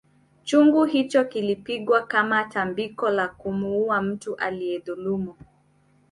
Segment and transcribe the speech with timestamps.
[0.43, 5.35] Chungu hicho kilipigwa kama tambiko la kumuuwa mtu aliyedhulumu